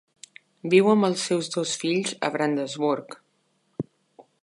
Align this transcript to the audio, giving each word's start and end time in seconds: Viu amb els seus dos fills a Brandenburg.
Viu 0.73 0.89
amb 0.93 1.07
els 1.09 1.27
seus 1.29 1.51
dos 1.57 1.75
fills 1.83 2.17
a 2.29 2.33
Brandenburg. 2.37 3.19